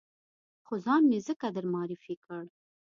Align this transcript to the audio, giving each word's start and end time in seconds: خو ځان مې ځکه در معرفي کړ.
خو 0.65 0.73
ځان 0.85 1.01
مې 1.09 1.19
ځکه 1.27 1.47
در 1.55 1.65
معرفي 1.73 2.15
کړ. 2.23 2.43